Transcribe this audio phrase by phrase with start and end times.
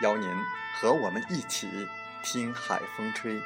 [0.00, 0.28] 邀您
[0.80, 1.68] 和我们一起
[2.22, 3.40] 听海风吹。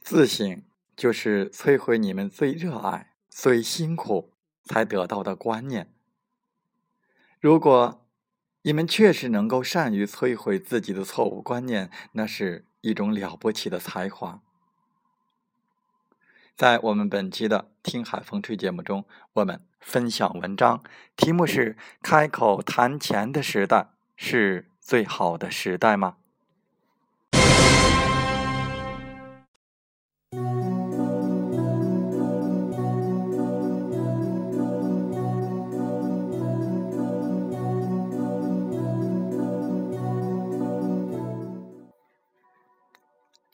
[0.00, 0.68] 自省。
[0.98, 4.32] 就是摧毁你们最热爱、最辛苦
[4.64, 5.94] 才得到的观念。
[7.38, 8.04] 如果
[8.62, 14.42] 你们确实能够善于摧毁自己的错误观念，那是一种了不起的才华。
[16.56, 20.82] 在我们本期的《听海风吹》节目中，我们分享文章，
[21.14, 26.16] 题目是“开口谈钱的时代是最好的时代吗？”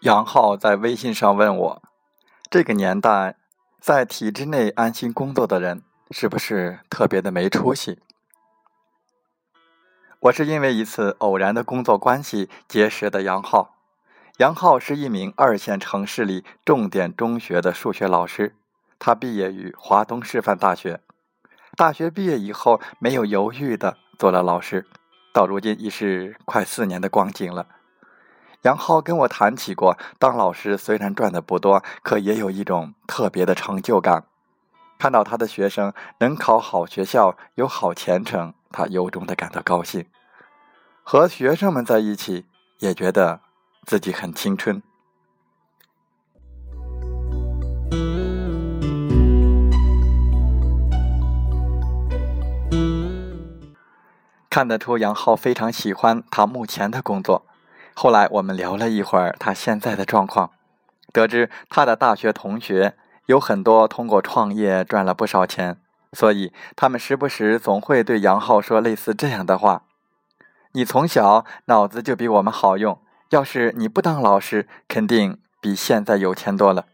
[0.00, 1.82] 杨浩在微信上问我
[2.48, 3.36] ：“这个年代，
[3.78, 7.98] 在体制内安心工作的人，是不是特别的没出息？”
[10.20, 13.76] 我是因为一次偶然的工作关系结识的杨浩。
[14.38, 18.56] 杨浩是一名二线城市里重点中学的数学老师，
[18.98, 21.02] 他毕业于华东师范大学。
[21.76, 24.86] 大学毕业以后，没有犹豫的做了老师，
[25.34, 27.66] 到如今已是快四年的光景了。
[28.62, 34.24] 杨浩跟我谈起过，当老师虽然赚的不多，可也有一种特别的成就感。
[34.98, 40.04] 看到他的学生能考好学校，有好前程，他由衷的感到高兴。
[41.02, 42.44] 和学生们在一起，
[42.80, 43.40] 也觉得
[43.86, 44.82] 自己很青春。
[54.50, 57.46] 看得出杨浩非常喜欢他目前的工作。
[58.02, 60.52] 后来我们聊了一会儿他现在的状况，
[61.12, 62.96] 得知他的大学同学
[63.26, 65.76] 有很多通过创业赚了不少钱，
[66.14, 69.82] 所以他们时不时总会对杨浩说类似这样的话
[70.72, 76.86] ：“你从小脑子就比我们好用，要是你不当老师，肯定比现在有钱多了。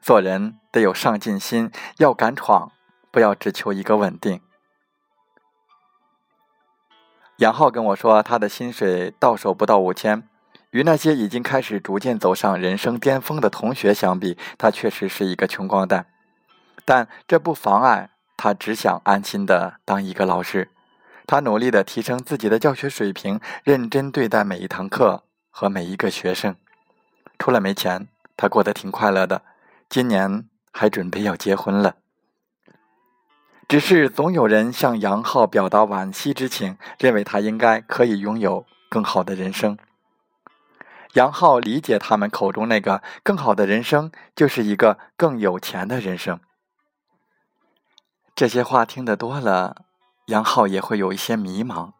[0.00, 2.70] 做人得有上进心，要敢闯，
[3.10, 4.40] 不要只求一个稳定。”
[7.38, 10.24] 杨浩跟我说，他的薪水到手不到五千，
[10.70, 16.06] 与那些已经开始逐渐走上人生巅峰的同学相比，他确实是一个穷光蛋。
[16.84, 20.70] 但这不妨碍他只想安心的当一个老师。
[21.28, 26.56] 他努力的提升自己的教学水平，认真对待每一堂课和每一个学生。
[27.38, 29.42] 除了没钱，他过得挺快乐的。
[29.88, 31.94] 今年还准备要结婚了。
[33.68, 39.76] 只是总有人向杨浩表达惋惜之情，认为他应该可以拥有更好的人生。
[41.12, 46.40] 杨浩理解他们口中那个更好的人生，就是一个更有钱的人生。
[48.34, 49.84] 这些话听得多了，
[50.28, 51.92] 杨浩也会有一些迷茫。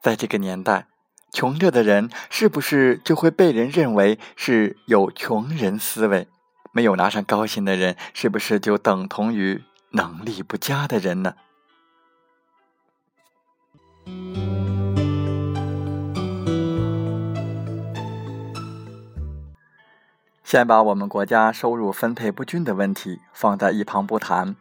[0.00, 0.88] 在这个年代，
[1.30, 6.26] 穷着的人是不是就会被人认为是有穷人思维？
[6.72, 9.62] 没有拿上高薪的人，是不是就等同于？
[9.96, 11.34] 能力不佳的人呢？
[20.44, 24.54] 先把我们国家收入分配不均的问题放在一旁不谈。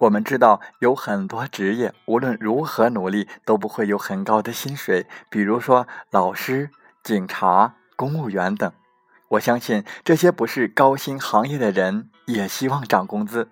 [0.00, 6.70] 我们知道有很多职业，无论如何努力都不会有很高的薪水，比如说老师、
[7.02, 8.70] 警察、公务员等。
[9.28, 13.48] 我相信这些不是高薪行业的人也希望涨工资。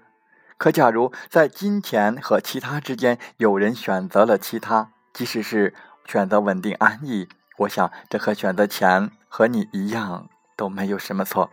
[0.60, 5.72] 可假如在金钱和其他之间有人选择了其他，即使是
[6.04, 7.30] 选择稳定安逸，
[7.60, 10.28] 我想这和选择钱和你一样
[10.58, 11.48] 都没有什么错。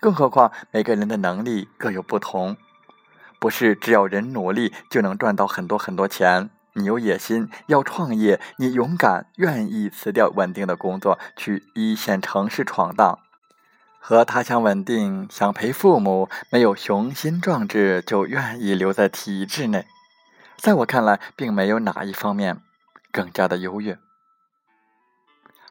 [0.00, 2.56] 更何况每个人的能力各有不同，
[3.38, 6.48] 不是只要人努力就能赚到很多很多钱。
[6.72, 13.18] 你有野心要创业，你勇敢愿意辞掉稳定的工作去一线城市闯荡。
[14.04, 19.86] 和他乡稳定，想陪父母，没有雄心壮志就愿意留在体制内。
[20.56, 22.60] 在我看来，并没有哪一方面
[23.12, 23.96] 更加的优越。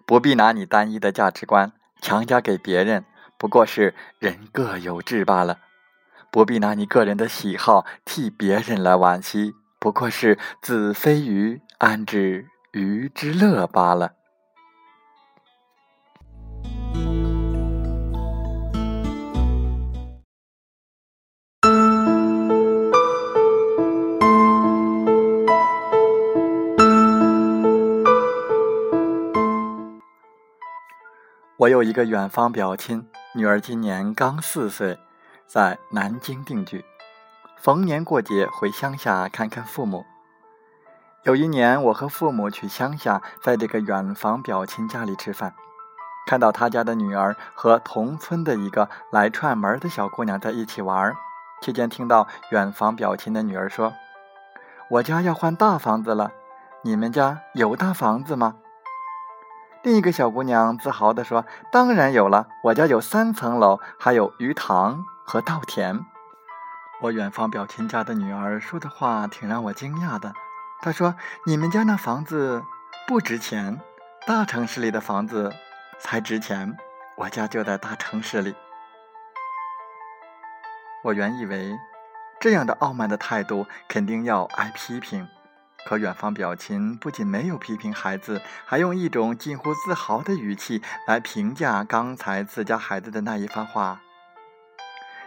[0.06, 3.04] 不必拿你单一的价值观强加给别人，
[3.38, 5.57] 不过是人各有志罢了；
[6.31, 14.13] 不必拿你个人的喜好替别人来惋惜，不过是子非鱼，安知鱼之乐罢了。
[31.62, 34.98] 我有一个远方表亲，女儿今年刚四岁，
[35.46, 36.84] 在南京定居，
[37.56, 40.04] 逢年过节回乡下看看父母。
[41.22, 45.54] 有一年，我和父母去乡下，在这个远房表亲家里吃饭，
[46.25, 51.16] 看到他家的女儿和同村的一个来串门的小姑娘在一起玩，
[51.62, 53.94] 期间听到远房表亲的女儿说
[54.90, 56.31] ：“我家要换大房子了，
[56.81, 58.56] 你们家有大房子吗？”
[59.83, 66.06] 另一个小姑娘自豪地说：“当然有了，我家有三层楼，还有鱼塘和稻田。”
[67.01, 70.33] 我远方表亲家的女儿说的话挺让我惊讶的。
[70.81, 71.16] 她说
[71.48, 72.63] ：“你们家那房子
[73.07, 73.81] 不值钱，
[74.28, 75.51] 大城市里的房子
[76.00, 76.78] 才值钱。
[77.18, 78.56] 我家就在大城市里。”
[81.04, 81.75] 我原以为
[82.39, 85.28] 这样的傲慢的态度肯定要挨批评。
[85.86, 94.01] 可远方表亲不仅没有批评孩子，还用一种近乎自豪的语气来评价刚才自家孩子的那一番话。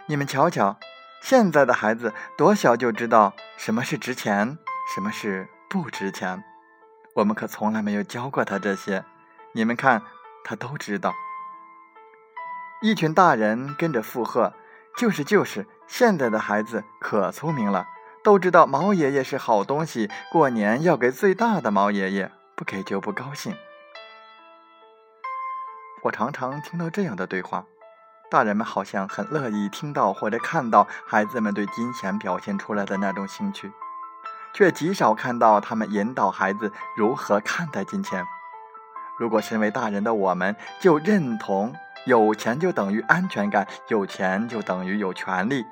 [0.07, 0.77] 你们瞧瞧，
[1.21, 4.57] 现在的孩子多小就知道什么是值钱，
[4.93, 6.43] 什么是不值钱。
[7.15, 9.03] 我们可从来没有教过他这些，
[9.53, 10.01] 你们看，
[10.43, 11.13] 他都知道。
[12.81, 14.53] 一群大人跟着附和
[14.97, 17.87] ：“就是就是，现在的孩子可聪明了。”
[18.25, 23.55] 都知道毛爷爷是好东西，过年要给最大的毛爷爷，不给就不高兴。
[26.01, 27.65] 我常常听到这样的对话，
[28.31, 33.71] 大人们好像很乐意听到或者看到孩子们对金钱表现出来的那种兴趣，
[34.55, 38.25] 却极少看到他们引导孩子如何看待金钱。
[39.19, 41.75] 如果身为大人的我们就认同
[42.07, 45.63] 有钱就等于安全感，有钱就等于有权利，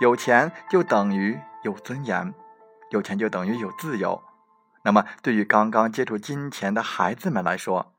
[0.00, 1.40] 有钱就等于。
[1.64, 2.34] 有尊严，
[2.90, 4.22] 有钱就等于有自由。
[4.82, 7.94] 那么，对于刚刚接触金钱的孩子们来说，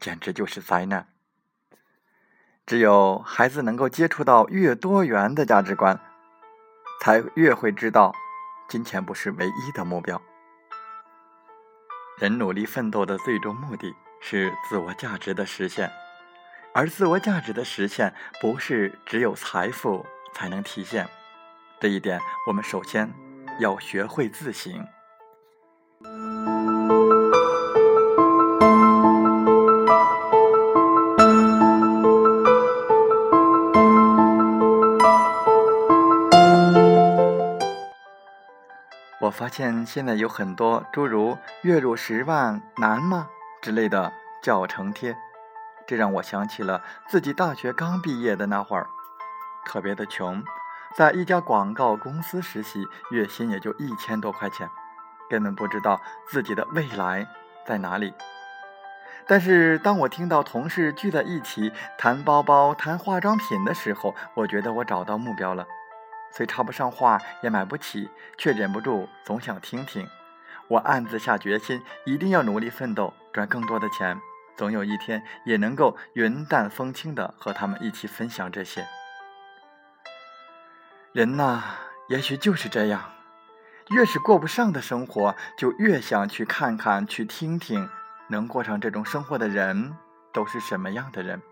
[0.00, 1.08] 简直就是灾难。
[2.64, 6.00] 只有孩子能够接触到越多元的价值观，
[7.02, 8.14] 才越会知道，
[8.66, 10.22] 金钱不是唯一的目标。
[12.16, 15.92] 人努力奋斗的最终目的是自我价值的实现，
[16.72, 21.06] 而自我价值的实现，不是只有财富才能体现。
[21.82, 23.12] 这一点，我们首先
[23.58, 24.86] 要学会自省。
[39.20, 43.26] 我发现现在有很多诸如“月入十万难吗”
[43.60, 45.16] 之类的教程贴，
[45.84, 48.86] 这让我想起了自己大学刚毕业的那会儿，
[49.66, 50.40] 特别的穷。
[50.94, 54.68] 在一家广告公司实习，月薪也就一千多块钱，
[55.30, 57.26] 根本不知道自己的未来
[57.66, 58.12] 在哪里。
[59.26, 65.66] 但是当我听到同事聚在一起谈包包、谈化妆品的时候，我觉得我找到目标了。
[66.30, 70.06] 虽插不上话，也买不起，却忍不住总想听听。
[70.68, 74.20] 我暗自下决心，一定要努力奋斗，赚更多的钱，
[74.56, 78.86] 总有一天也能够云淡风轻地和他们一起分享这些。
[81.12, 81.60] 人呐，
[82.08, 83.12] 也许就是这样，
[83.90, 87.86] 越是过不上的生活，就越想去看看、去听听，
[88.28, 89.94] 能过上这种生活的人
[90.32, 91.42] 都是什么样的人。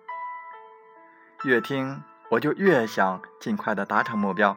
[1.44, 4.56] 越听，我就越想尽快的达成目标；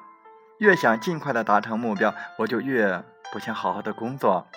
[0.60, 4.48] 越想尽快的达成目标，我就越不想好好的工作。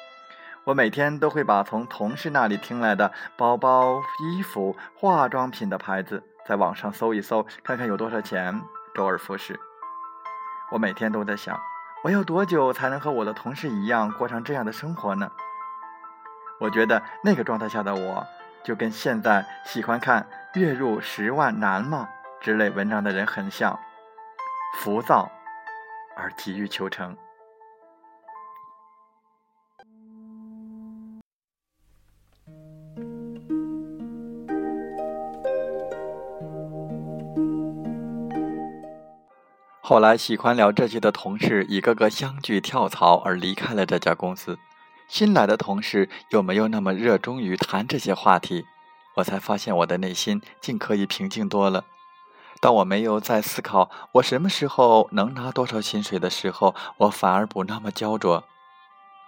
[0.62, 8.62] 我每天都会把从同事那里听来的包包、衣服、化妆品的牌子在网上搜一搜，看看有多少钱，
[8.94, 9.58] 周而复始。
[10.72, 11.58] 我每天都在想，
[12.02, 15.30] 我要多久才能和我的同事一样过上这样的生活呢？
[16.58, 18.26] 我觉得那个状态下的我，
[18.64, 22.08] 就跟现在喜欢看“月入十万难吗”
[22.40, 23.78] 之类文章的人很像，
[24.78, 25.30] 浮躁
[26.16, 27.16] 而急于求成。
[39.88, 44.58] 后来喜欢聊这些的同事一个个相继跳槽而离开了这家公司，
[45.06, 48.66] 新来的同事又没有那么热衷于谈这些话题，
[49.14, 51.84] 我才发现我的内心竟可以平静多了。
[52.60, 58.42] 当我没有在思考我什么时候能拿多少薪水的时候，我反而不那么焦灼。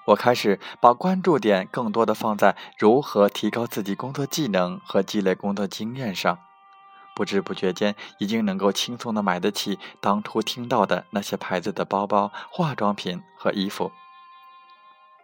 [0.07, 6.37] 我开始把关注点更多的放在如何提高自己工作技能和积累工作经验上。
[7.18, 13.90] 不知不觉间，已经能够轻松的买得起当初听到的那些牌子的包包、化妆品和衣服。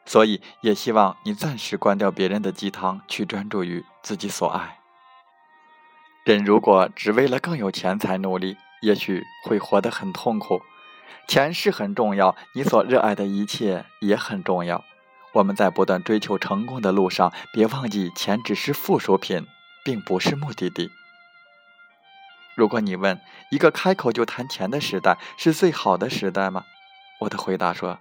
[0.04, 4.80] 所以，也希望你暂时关掉别人的鸡汤，去专注于自己所爱。
[6.24, 10.60] 人如果只为了更有钱才努力，也许会活得很痛苦。
[11.28, 14.82] 钱是很重要，你所热爱的一切也很重要。
[15.34, 19.46] 我们在不断追求成功的路上，别忘记钱只是附属品，
[19.84, 20.90] 并不是目的地。
[22.56, 23.20] 如果你问
[23.50, 26.64] 一个开口就谈钱的时代是最好的时代吗？
[27.20, 27.99] 我的回答说：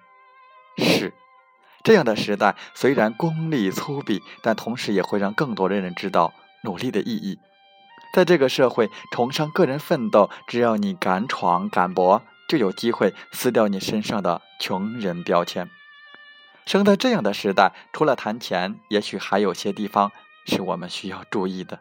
[0.77, 1.13] 是。
[1.83, 6.33] 这样的时代虽然功利粗鄙，但同时也会让更多的人知道
[6.63, 7.39] 努力的意义。
[8.13, 15.69] 在这个社会崇尚个人奋斗，只要你敢闯敢搏，就有机会撕掉你身上的穷人标签。
[16.65, 20.11] 生在这样的时代，除了谈钱，也许还有些地方
[20.45, 21.79] 是我们需要注意的。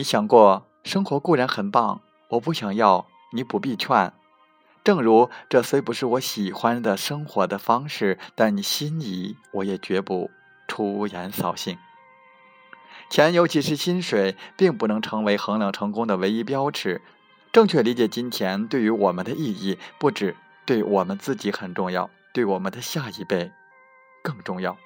[0.00, 4.14] 你想过，生活固然很棒，我不想要，你不必劝。
[4.82, 10.30] 正如这虽不是我喜欢的生活的方式，但你心仪，我也绝不
[10.66, 11.76] 出言扫兴。
[13.10, 17.02] 钱，尤其是薪水，并不能成为衡量成功的唯一标尺。
[17.52, 23.52] 正确理解金钱对于我们的意义，不止对我们自己很重要，对我们的下一辈
[24.22, 24.78] 更重要。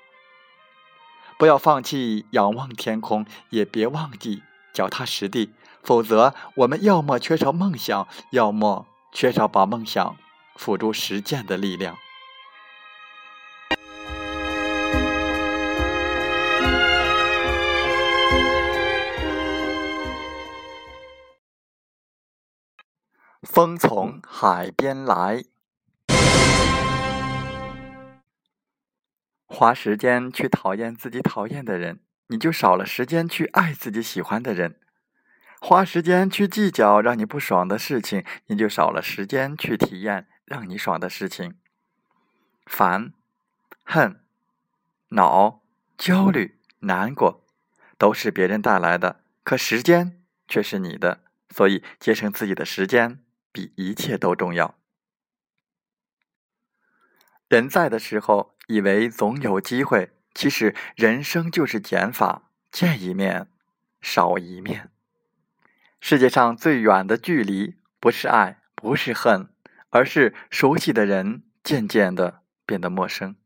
[1.39, 4.43] 不要放弃仰望天空，也别忘记。
[4.75, 5.55] 脚踏实地，
[5.85, 10.17] 否则我们要么缺少梦想，要么缺少把梦想
[10.57, 11.97] 付诸实践的力量。
[23.43, 25.45] 风从海边来，
[29.47, 32.01] 花时间去讨厌自己讨厌的人。
[32.35, 34.75] 你就少了时间去爱自己喜欢的人，
[35.61, 41.57] 花时间去计较让你不爽的事情，你就少了时间去体验让你爽的事情。
[42.67, 43.13] 烦、
[43.85, 44.21] 恨、
[45.11, 45.63] 恼、
[45.97, 47.45] 焦虑、难过，
[47.97, 53.21] 都是别人带来的，可时间却是你的，所以节省自己的时间
[53.53, 54.75] 比一切都重要。
[57.47, 60.11] 人在的时候，以为总有机会。
[60.35, 63.49] 其实人生就是减法，见一面
[64.01, 64.91] 少一面。
[66.01, 69.49] 世界上最远的距离，不是爱，不是恨，
[69.91, 73.37] 而是熟悉的人渐渐的变得陌生。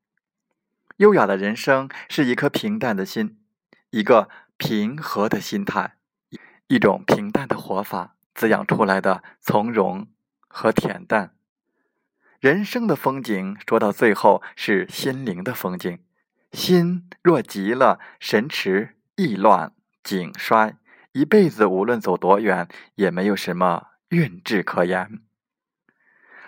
[0.96, 3.38] 优雅的人生是一颗平淡的心，
[3.90, 5.96] 一个平和的心态，
[6.66, 10.08] 一种平淡的活法滋养出来的从容
[10.48, 11.36] 和恬淡。
[12.40, 16.00] 人生的风景，说到最后是心灵的风景。
[16.52, 20.76] 心若急了，神驰意乱，景衰，
[21.12, 25.20] 一辈子无论走多远，也没有什么运志可言。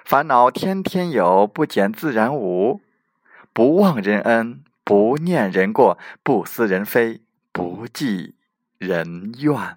[0.04, 2.80] 烦恼天天有，不减自然无。
[3.52, 7.21] 不忘人恩，不念人过，不思人非，
[7.52, 8.37] 不计
[8.78, 9.76] 人怨。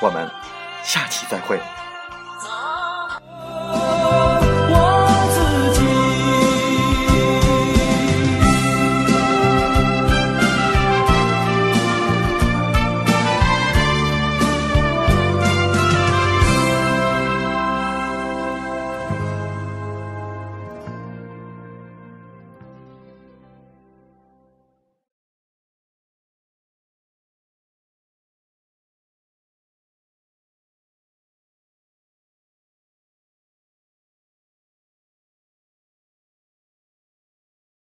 [0.00, 0.30] 我们
[0.82, 1.60] 下期再会。